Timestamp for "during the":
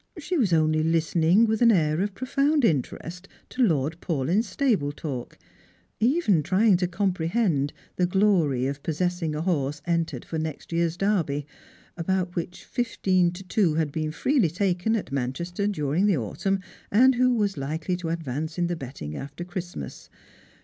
15.67-16.17